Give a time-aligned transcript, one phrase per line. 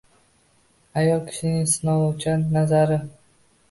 [1.03, 3.03] Ayol kishining sinovchan Nazari